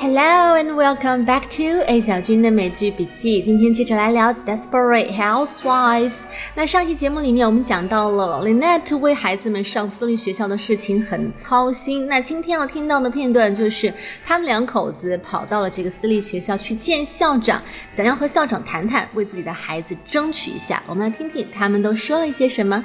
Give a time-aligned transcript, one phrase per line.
[0.00, 3.40] Hello and welcome back to A 小军的美剧笔记。
[3.40, 6.10] 今天接着来聊《Desperate Housewives》。
[6.54, 12.06] 那上期节目里面我们讲到了 Lynette 为孩子们上私立学校的事情很操心。
[12.06, 13.92] 那今天要听到的片段就是
[14.24, 20.82] 他们两口子跑到了这个私立学校去见校长，想要和校长谈谈，为自己的孩子争取一下。
[20.86, 22.84] 我们来听听他们都说了一些什么。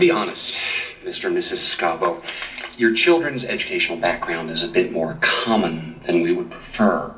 [0.00, 0.58] Be honest,
[1.04, 1.26] Mr.
[1.26, 1.76] and Mrs.
[1.76, 2.20] Scavo,
[2.76, 7.14] your children's educational background is a bit more common than we would prefer.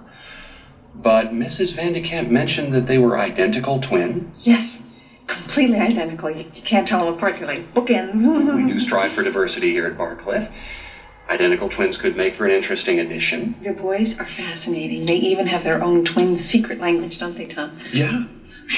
[0.94, 1.72] But Mrs.
[1.72, 4.24] Vandekamp mentioned that they were identical twins.
[4.42, 4.82] Yes,
[5.28, 6.28] completely identical.
[6.28, 7.38] You, you can't tell them apart.
[7.38, 8.26] You're like bookends.
[8.56, 10.50] we do strive for diversity here at Barcliff.
[11.28, 13.54] Identical twins could make for an interesting addition.
[13.62, 15.06] The boys are fascinating.
[15.06, 17.78] They even have their own twin secret language, don't they, Tom?
[17.92, 18.24] Yeah.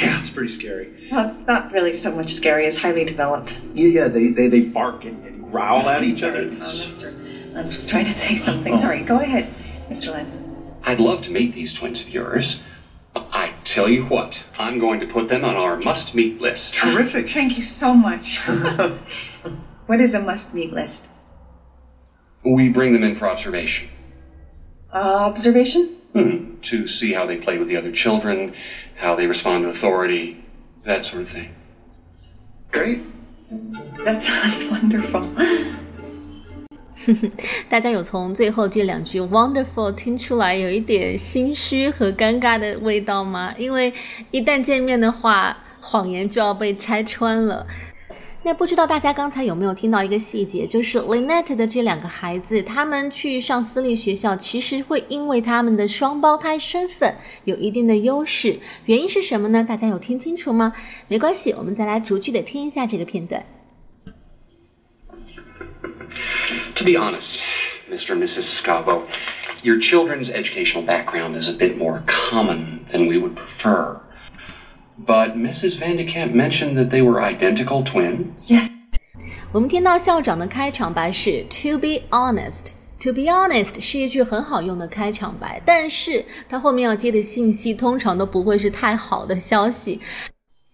[0.00, 1.08] Yeah, it's pretty scary.
[1.10, 3.56] Well, not really so much scary as highly developed.
[3.74, 6.50] Yeah, yeah, they, they, they bark and, and growl at each Sorry, other.
[6.50, 7.54] Tom, Mr.
[7.54, 8.36] Lance was trying to say oh.
[8.36, 8.74] something.
[8.74, 8.76] Oh.
[8.76, 9.52] Sorry, go ahead,
[9.88, 10.08] Mr.
[10.08, 10.38] Lance.
[10.82, 12.60] I'd love to meet these twins of yours.
[13.16, 16.74] I tell you what, I'm going to put them on our must meet list.
[16.74, 17.30] Terrific.
[17.30, 18.38] Thank you so much.
[19.86, 21.08] what is a must-meet list?
[22.43, 23.89] We bring them in for observation.
[24.93, 25.89] observation?
[26.13, 28.53] Hmm, to see how they play with the other children,
[28.95, 30.37] how they respond to authority,
[30.83, 31.49] that sort of thing.
[32.71, 33.01] Great.
[34.05, 35.27] That sounds wonderful.
[37.69, 43.53] 大家有从最后这两句 wonderful 听出来有一点心虚和尴尬的味道吗？
[43.57, 43.93] 因为
[44.31, 47.65] 一旦见面的话，谎言就要被拆穿了。
[48.46, 57.14] 那不知道大家刚才有没有听到一个细节，就是 Lynette 的这两个孩子，他们去上私立学校，其实会因为他们的双胞胎身份
[57.44, 58.58] 有一定的优势。
[58.84, 59.64] 原因是什么呢？
[59.66, 60.74] 大家有听清楚吗？
[61.08, 63.42] 没关系，我们再来逐句的听一下这个片段。
[66.74, 67.40] To be honest,
[67.90, 68.12] Mr.
[68.12, 68.60] and Mrs.
[68.60, 69.04] Scavo,
[69.62, 74.03] your children's educational background is a bit more common than we would prefer.
[75.05, 75.79] But Mrs.
[75.79, 78.25] Vandekamp mentioned that they were identical twins.
[78.47, 78.67] Yes.
[79.51, 82.71] 我们听到校长的开场白是 "To be honest."
[83.01, 90.01] To be honest 是一句很好用的开场白，但是它后面要接的信息通常都不会是太好的消息。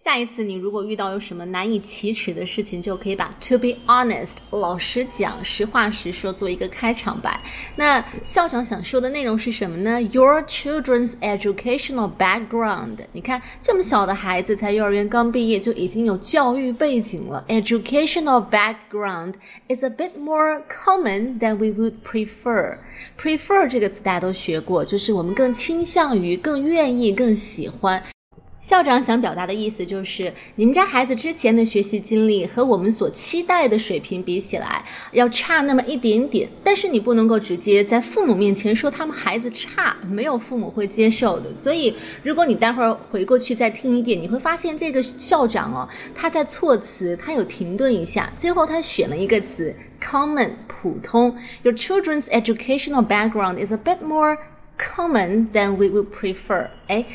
[0.02, 7.38] 下一次你如果遇到有什么难以启齿的事情，就可以把 "To be honest" 老实讲、实话实说做一个开场白。
[7.76, 12.96] 那校长想说的内容是什么呢？Your children's educational background。
[13.12, 17.44] 你看这么小的孩子，才幼儿园刚毕业就已经有教育背景了。
[17.48, 19.34] Educational background
[19.68, 22.78] is a bit more common than we would prefer.
[23.18, 28.02] Prefer 这个词大家都学过，就是我们更倾向于、更愿意、更喜欢。
[28.60, 36.46] 校长想表达的意思就是，你们家孩子之前的学习经历和我们所期待的水平比起来，要差那么一点点。
[36.62, 41.54] 但是你不能够直接在父母面前说他们孩子差，没有父母会接受的。
[41.54, 51.34] 所以，如果你待会儿回过去再听一遍，你会发现这个校长哦，他在措辞他有停顿一下，最后他选了一个词 common 普通。
[51.62, 54.36] Your children's educational background is a bit more
[54.76, 56.68] common than we would prefer。
[56.88, 57.06] 哎。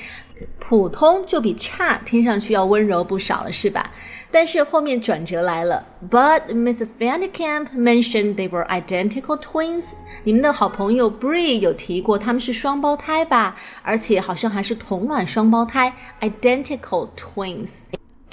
[0.60, 3.92] 普通就比差听上去要温柔不少了，是吧？
[4.32, 6.90] 但是后面转折来了，But Mrs.
[7.00, 9.86] Vandekamp mentioned they were identical twins。
[10.24, 13.56] 你们的好朋友 Bree 有提过他们是双胞胎吧？
[13.84, 17.84] 而且好像还是同卵双胞胎，identical twins。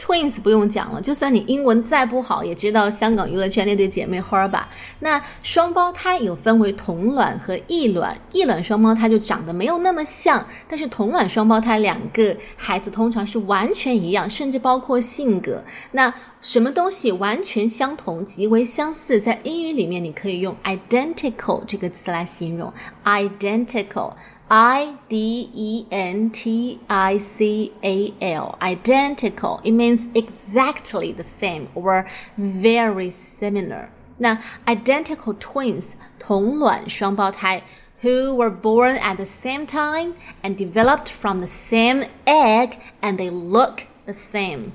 [0.02, 4.68] Twins 不用讲了，就算你英文再不好，也知道香港娱乐圈那对姐妹花吧？
[4.98, 15.62] 那双胞胎有分为同卵和异卵，异卵双胞胎就长得没有那么像，但是同卵双胞胎两个孩子通常是完全一样，甚至包括性格。
[15.92, 22.72] 那什么东西完全相同、极为相似，在英语里面你可以用 identical 这个词来形容
[23.04, 24.14] ，identical。
[24.51, 29.59] I D E N T I C A L, identical.
[29.63, 32.05] It means exactly the same or
[32.37, 33.89] very similar.
[34.17, 37.61] 那 identical twins 同卵双胞胎
[38.01, 40.13] who were born at the same time
[40.43, 44.71] and developed from the same egg and they look the same.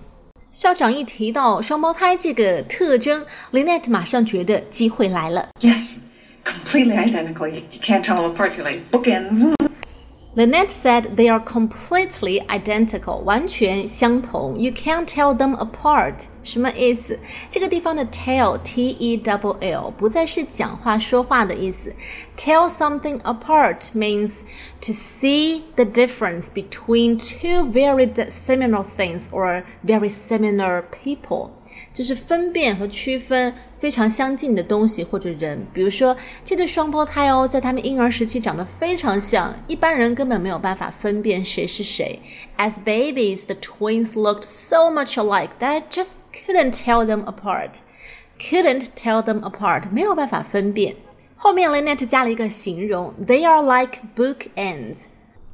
[0.51, 5.49] 校长一提到双胞胎这个特征，Lynette 马上觉得机会来了。
[5.61, 5.97] Yes.
[6.45, 7.49] Completely identical.
[7.49, 8.57] You, you can't tell them apart.
[8.57, 9.55] You're like bookends.
[10.37, 14.59] Lynette said they are completely identical, 完全相同。
[14.59, 16.27] You can't tell them apart.
[16.47, 17.19] 什么意思？
[17.51, 21.95] 这个地方的 tell t e double l 不再是讲话说话的意思。
[22.37, 24.41] Tell something apart means
[24.81, 31.51] to see the difference between two very similar things or very similar people，
[31.93, 35.67] 就是分辨和区分非常相近的东西或者人。
[35.73, 42.19] 比如说这对双胞胎哦，在他们婴儿时期长得非常像，一般人根本没有办法分辨谁是谁。
[42.57, 46.13] As babies, the twins looked so much alike that I just
[46.46, 47.80] couldn't tell them apart.
[48.40, 50.96] Couldn't tell them apart，没有办法分辨。
[51.36, 54.96] 后面 Lynette 加了一个形容，They are like bookends，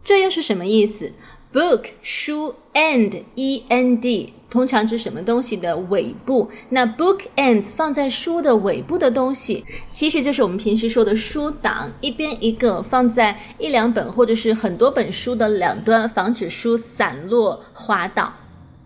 [0.04, 1.12] 这又是什么意思
[1.54, 6.50] ？Book 书，end e n d 通常指什么东西的尾部？
[6.70, 18.34] 那 bookends 放在书的尾部的东西，其实就是我们平时说的书档，一边一个放在一两本或者是很多本书的两端，防止书散落滑倒。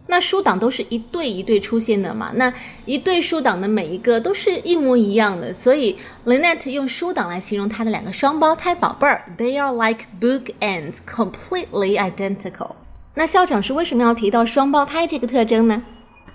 [0.09, 2.33] 那书档都是一对一对出现的嘛？
[2.35, 2.53] 那
[2.85, 12.73] 一对书档的每一个都是一模一样的，所以 Lynette 用书档来形容她的两个双胞胎宝贝儿，They are like bookends, completely identical。
[13.15, 15.83] 那校长是为什么要提到双胞胎这个特征呢？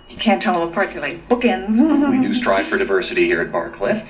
[0.10, 0.90] You can't tell them apart.
[0.96, 1.82] You're like bookends.
[1.82, 4.02] we do strive for diversity here at Barcliffe.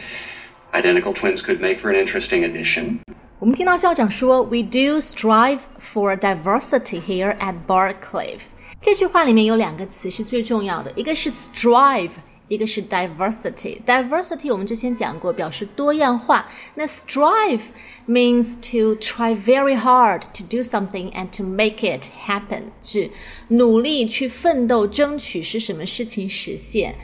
[0.72, 3.00] Identical twins could make for an interesting addition.
[3.42, 8.42] 我们听到校长说，We do strive for diversity here at Barcliffe。
[8.82, 12.12] 这句话里面有两个词是最重要的，一个是 strive，
[12.48, 16.50] 一个是 diversity。diversity 我们之前讲过，表示多样化。
[16.76, 17.62] 那 strive
[18.08, 23.12] means to try very hard to do something and to make it happen，指
[23.50, 26.96] 努力去奋斗，争取使什么事情实现。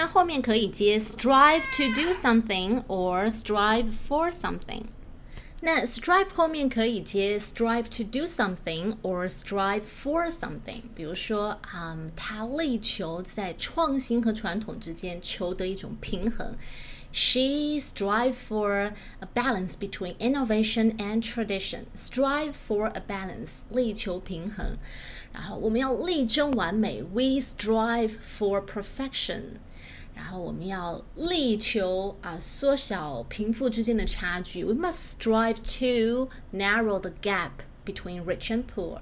[0.00, 4.82] 那后面可以接 strive to do something or strive for something。
[5.62, 10.82] 那 strive 后面可以接 strive to do something or strive for something。
[10.94, 16.54] 比如说，嗯，他力求在创新和传统之间求得一种平衡。
[17.10, 21.86] She strive for a balance between innovation and tradition.
[21.96, 24.76] Strive for a balance，力求平衡。
[25.32, 27.02] 然后我们要力争完美。
[27.02, 29.60] We strive for perfection。
[30.14, 34.64] 然后我们要力求啊缩小贫富之间的差距。
[34.64, 39.00] We must strive to narrow the gap between rich and poor。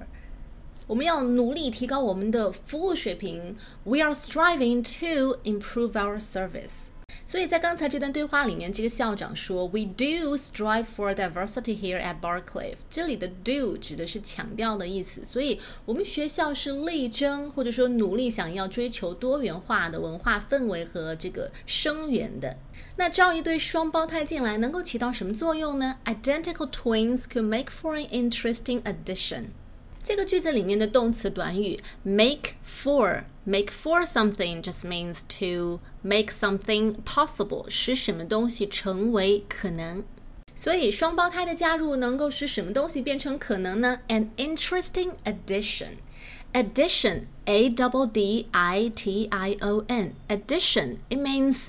[0.86, 3.56] 我们要努力提高我们的服务水平。
[3.84, 6.90] We are striving to improve our service。
[7.29, 22.57] 所以在刚才这段对话里面，这个校长说：“We do strive for diversity here at Barclay。”这里的 “do” 指的是强调的意思，所以我们学校是力争或者说努力想要追求多元化的文化氛围和这个生源的。
[22.95, 29.49] 那招一对双胞胎进来能够起到什么作用呢？Identical twins could make for an interesting addition。
[30.01, 40.03] 这个句子里面的动词短语 make for make for something just means to make something possible，使什么东西成为可能。
[40.55, 45.93] 所以双胞胎的加入能够使什么东西变成可能呢？An interesting addition.
[46.51, 50.13] Addition, a double d i t i o n.
[50.27, 51.67] Addition, it means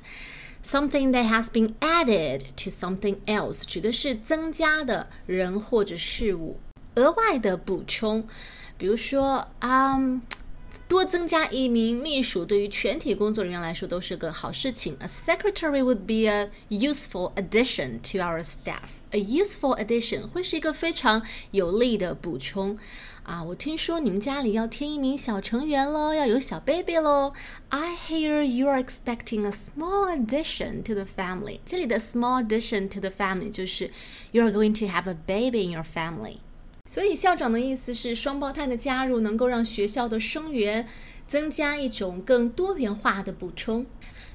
[0.65, 6.59] something that has been added to something else，指的是增加的人或者事物。
[6.97, 8.27] 额外的补充，
[8.77, 9.99] 比如说啊，
[10.90, 14.96] 多增加一名秘书，对于全体工作人员来说都是个好事情。
[15.00, 19.02] A secretary would be a useful addition to our staff.
[19.12, 22.78] A useful addition 会是一个非常有利的补充
[23.24, 23.44] 啊！
[23.44, 27.34] 我听说你们家里要添一名小成员喽，要有小 baby 喽。
[27.70, 31.60] I hear you are expecting a small addition to the family.
[31.66, 33.90] 这里的 small addition to the family 就是
[34.32, 36.38] you are going to have a baby in your family.
[36.87, 40.89] 所以校长的意思是，双胞胎的加入能够让学校的生源
[41.27, 43.87] 增加一种更多元化的补充。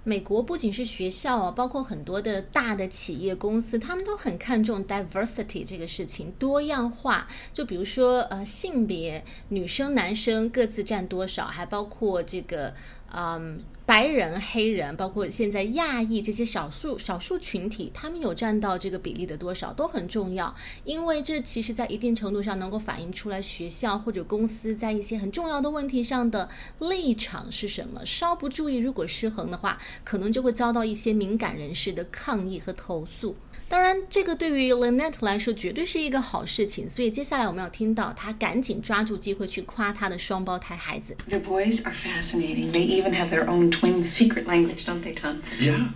[0.04, 7.28] 美国不仅是学校啊，包括很多的大的企业公司，他们都很看重 diversity 这个事情，多样化。
[7.52, 12.74] 就比如说呃，性别，女生男生各自占多少，还包括这个。
[13.18, 26.50] 嗯，白人、黑人，包括现在亚裔这些少数少数群体，他们有占到这个比例的多少都很重要，因为这其实在一定程度上能够反映出来学校或者公司在一些很重要的问题上的
[26.80, 28.04] 立场是什么。
[28.06, 33.36] 稍不注意，如果失衡的话，可能就会遭到一些敏感人士的抗议和投诉。
[33.69, 41.17] 当然，这个对于 Lynette 来说绝对是一个好事情，所以接下来我们要听到她赶紧抓住机会去夸她的双胞胎孩子。
[41.29, 42.73] The boys are fascinating.
[42.73, 45.43] They even have their own twin secret language, don't they, Tom?
[45.61, 45.90] Yeah.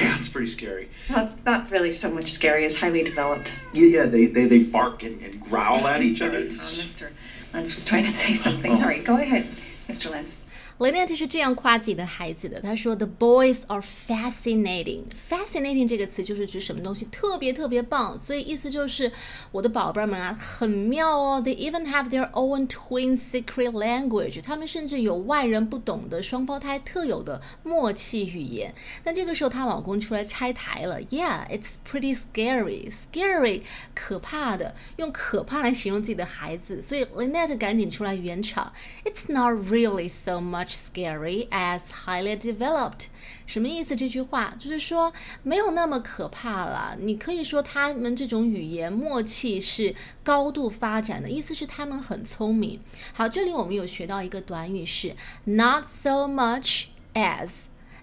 [0.00, 0.88] Yeah, it's pretty scary.
[1.08, 3.52] Well, it's not really so much scary as highly developed.
[3.72, 6.46] Yeah, yeah, they, they, they bark and, and growl at each Sorry, other.
[6.46, 6.54] Tom.
[6.56, 7.08] It's- Mr.
[7.54, 8.76] Lentz was trying to say something.
[8.76, 9.46] Sorry, go ahead,
[9.88, 10.10] Mr.
[10.10, 10.38] Lentz.
[10.79, 15.01] Lynette 是这样夸自己的孩子的，她说：“The boys are fascinating。
[15.09, 19.11] fascinating 这个词就是指什么东西特别特别棒，所以意思就是
[19.51, 21.41] 我的宝贝们啊，很妙哦。
[21.43, 24.41] They even have their own twin secret language。
[24.41, 28.73] 他们甚至有外人不懂的双胞胎特有的默契语言。
[29.03, 31.01] 那这个时候，她老公出来拆台了。
[31.01, 32.89] Yeah, it's pretty scary.
[32.89, 36.81] Scary，可怕的，用可怕来形容自己的孩子。
[36.81, 38.71] 所以 Lynette 赶紧出来圆场。
[39.03, 43.07] It's not really so much scary as highly developed。
[43.45, 43.95] 什么意思？
[43.95, 45.11] 这句话就是说
[45.43, 46.95] 没有那么可怕了。
[46.99, 52.79] 你可以说他们这种语言默契是高度发展的，意思是他们很聪明。
[53.13, 57.49] 好，这里我们有学到一个短语是 not so much as。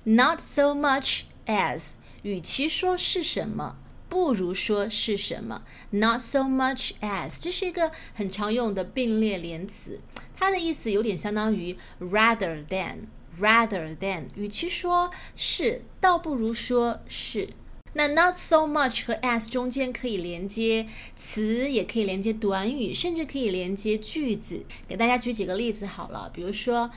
[0.08, 3.76] Not so much as，与其说是什么，
[4.08, 5.62] 不如说是什么。
[5.90, 10.00] Not so much as，这是一个很常用的并列连词，
[10.34, 13.06] 它的意思有点相当于 rather than。
[13.38, 17.50] rather than，与其说是，倒不如说是。
[17.92, 24.64] 那 not so much 和 as 中间可以连接词，也可以连接短语，甚至可以连接句子。
[24.88, 26.90] 给大家举几个例子好了，比如说，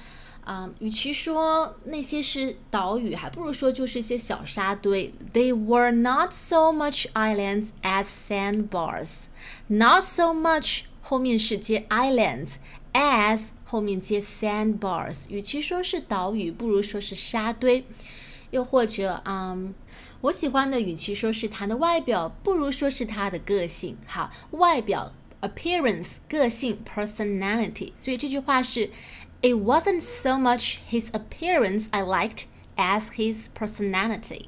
[0.50, 5.13] 啊、与其说那些是岛屿，还不如说就是一些小沙堆。
[5.32, 9.12] They were not so much islands as sandbars.
[9.68, 12.56] Not so much 后面是接 islands。
[12.94, 17.86] as 后面接 sandbars，与其说是岛屿，不如说是沙堆。
[18.50, 19.75] 又或者，嗯，
[20.22, 23.96] 我喜欢的，与其说是他的外表，不如说是他的个性。
[24.08, 28.89] 好，外表 appearance 个性 personality，所以这句话是
[29.42, 32.44] ，It wasn't so much his appearance I liked
[32.76, 34.47] as his personality。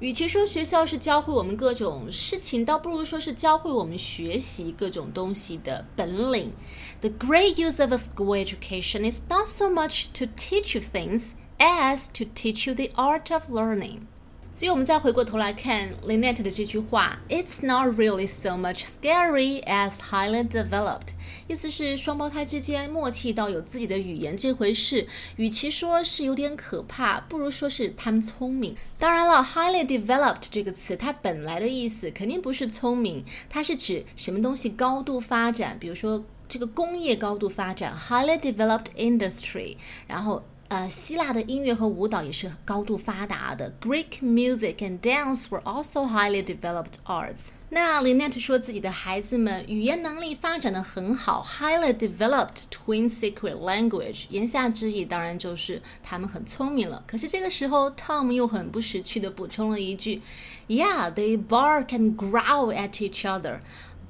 [0.00, 6.52] 与其说学校是教会我们各种事情，倒不如说是教会我们学习各种东西的本领。
[7.00, 12.06] The great use of a school education is not so much to teach you things as
[12.12, 14.06] to teach you the art of learning.
[14.55, 21.09] 所以，我们再回过头来看 Lynette 的这句话，It's not really so much scary as highly developed。
[21.47, 25.07] 意思是双胞胎之间默契到有自己的语言这回事，
[25.37, 28.75] 与其说是有点可怕，不如说是他们聪明。
[28.99, 39.75] 当然了，highly developed 这个词它本来的意思肯定不是聪明，它是指什么东西高度发展，比如说这个工业高度发展，highly developed industry，
[40.07, 40.43] 然后。
[40.72, 43.72] 呃，希腊的音乐和舞蹈也是高度发达的。
[43.80, 47.48] Greek music and dance were also highly developed arts。
[47.70, 54.24] 那 Lynette 说自己的孩子们语言能力发展的很好，highly developed twin secret language。
[54.28, 57.02] 言下之意当然就是他们很聪明了。
[57.06, 60.20] 可是这个时候，Tom 又很不识趣的补充了一句：“
[60.68, 63.60] Yeah, they bark and growl at each other。”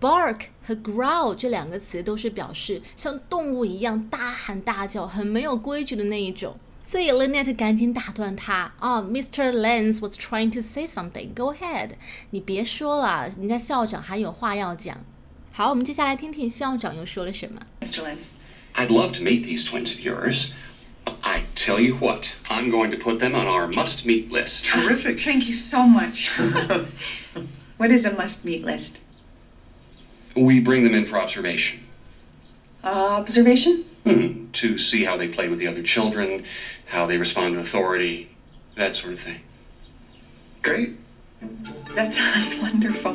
[0.03, 6.57] Bark 和 growl 这两个词都是表示像动物一样大喊大叫、很没有规矩的那一种。
[6.85, 9.51] 所以 Lynette 赶紧打断他啊、oh,，Mr.
[9.51, 11.35] Lenz was trying to say something.
[11.35, 11.91] Go ahead，
[12.31, 15.05] 你别说了，人家校长还有话要讲。
[15.53, 17.61] 好，我们接下来听听校长又说了什么。
[17.81, 18.03] Mr.
[18.03, 18.29] Lentz.
[18.75, 20.53] I'd love to meet these twins of yours.
[21.21, 24.65] I tell you what, I'm going to put them on our must meet list.
[24.67, 25.21] Terrific.
[25.21, 26.31] Thank you so much.
[27.77, 28.99] what is a must meet list?
[30.36, 31.82] We bring them in for observation.
[32.84, 33.86] Uh, observation?
[34.04, 36.44] Hmm, to see how they play with the other children,
[36.86, 38.36] how they respond to authority,
[38.76, 39.42] that sort of thing.
[40.62, 40.98] Great.
[41.96, 43.14] That sounds wonderful.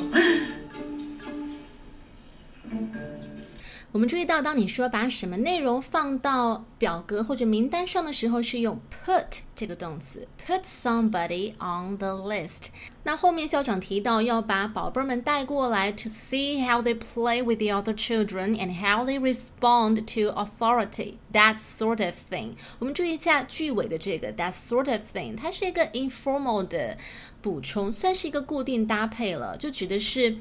[3.90, 12.66] 我们注意到，当你说把什么内容放到表格或者名单上的时候，是用 put 这个动词，put somebody on the list。
[13.04, 22.04] 那后面校长提到要把宝贝们带过来，to see how they play with the other children and how they respond to authority，that sort
[22.04, 22.50] of thing。
[22.78, 26.98] 我们注意一下句尾的这个 that sort of thing，它是一个 informal 的
[27.40, 30.36] 补充，算是一个固定搭配了，就指的是。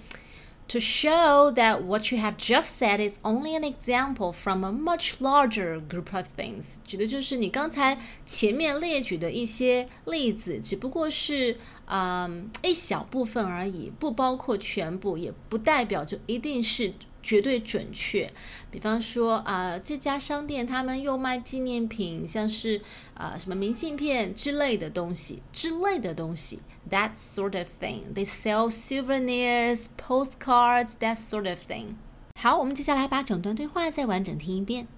[0.68, 5.20] to show that what you have just said is only an example from a much
[5.20, 11.56] larger group of things，指的就是你刚才前面列举的一些例子，只不过是
[11.86, 16.94] 嗯一小部分而已，不包括全部，也不代表就一定是
[17.26, 18.30] 绝对准确。
[18.70, 22.80] 比方说啊、这家商店他们又卖纪念品，像是
[23.14, 28.14] 啊、什么明信片之类的东西，之类的东西，that sort of thing.
[28.14, 31.96] They sell souvenirs, postcards, that sort of thing.
[32.40, 34.88] 好，我们接下来把整段对话再完整听一遍。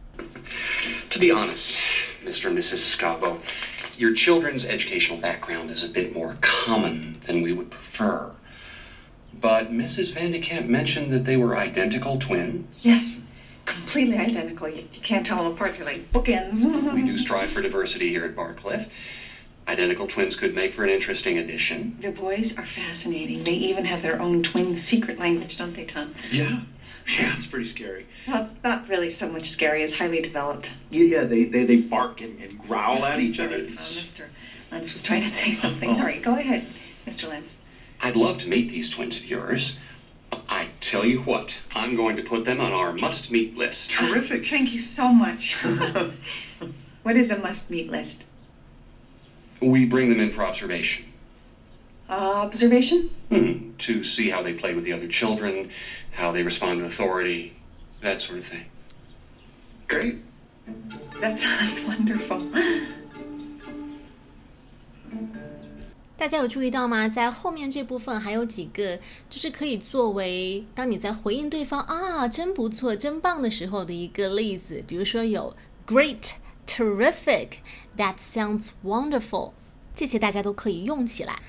[1.11, 1.76] To be honest,
[2.25, 2.49] Mr.
[2.49, 2.94] and Mrs.
[2.94, 3.38] Scavo,
[3.99, 8.30] your children's educational background is a bit more common than we would prefer.
[9.41, 10.13] But Mrs.
[10.13, 12.65] Van de Kamp mentioned that they were identical twins.
[12.81, 13.24] Yes,
[13.65, 14.67] completely identical.
[14.67, 15.75] You, you can't tell them apart.
[15.77, 16.65] They're like bookends.
[16.93, 18.89] We do strive for diversity here at Barcliff.
[19.67, 21.98] Identical twins could make for an interesting addition.
[22.01, 23.43] The boys are fascinating.
[23.43, 26.15] They even have their own twin secret language, don't they, Tom?
[26.31, 26.62] Yeah.
[27.08, 28.08] Yeah, it's pretty scary.
[28.27, 30.72] Well, it's not really so much scary as highly developed.
[30.89, 33.58] Yeah, yeah, they, they, they bark and, and growl at each other.
[33.67, 33.75] Sorry, Tom.
[33.75, 34.25] Mr.
[34.72, 35.89] Lentz was trying to say something.
[35.91, 35.93] Oh.
[35.93, 36.65] Sorry, go ahead,
[37.08, 37.27] Mr.
[37.29, 37.58] Lentz.
[38.01, 39.77] I'd love to meet these twins of yours.
[40.48, 43.91] I tell you what, I'm going to put them on our must meet list.
[43.91, 44.48] Terrific.
[44.48, 45.56] Thank you so much.
[47.03, 48.25] what is a must-meet list?
[49.62, 51.06] We bring them in for observation.
[52.10, 53.10] Uh, observation?
[53.29, 55.70] Hmm, to see how they play with the other children,
[56.12, 57.53] how they respond to authority,
[58.01, 58.65] that sort of thing.
[59.88, 60.18] Great.
[61.20, 62.41] That sounds wonderful.
[66.19, 67.07] 大家有注意到吗？
[67.07, 68.99] 在后面这部分还有几个，
[69.29, 74.83] 就是可以作为当你在回应对方啊，真不错、真棒的时候的一个例子。
[74.85, 75.55] 比如说有
[75.88, 76.31] great、
[76.67, 77.51] terrific、
[77.95, 79.53] that sounds wonderful，
[79.95, 81.39] 这些大家都可以用起来。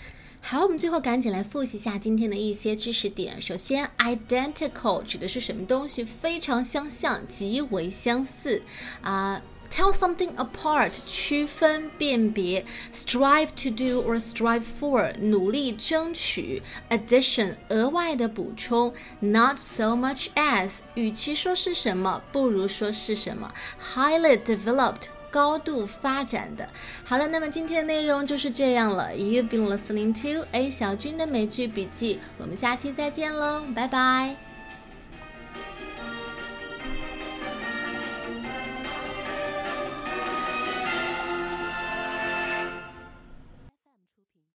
[0.40, 3.42] 好，我们最后赶紧来复习一下今天的一些知识点。
[3.42, 8.62] 首先，identical 指的是什么东西非常相像、极为相似
[9.02, 9.42] 啊。
[9.70, 23.50] Tell something apart，区分、辨别；strive to do or strive for，努力争取；addition，额外的补充；not so much as，与其说是什么，不如说是什么
[23.80, 25.06] ；highly developed。
[25.32, 26.68] 高度发展的。
[27.04, 29.12] 好了，那么今天的内容就是这样了。
[29.14, 34.49] You've been listening to A 小军的美剧笔记，我们下期再见喽，拜拜。